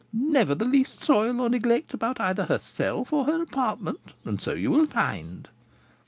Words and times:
Never 0.11 0.55
the 0.55 0.65
least 0.65 1.03
soil 1.03 1.39
or 1.39 1.47
neglect 1.47 1.93
about 1.93 2.19
either 2.19 2.45
herself 2.45 3.13
or 3.13 3.25
her 3.25 3.39
apartment, 3.39 3.99
and 4.25 4.41
so 4.41 4.55
you 4.55 4.71
will 4.71 4.87
find." 4.87 5.47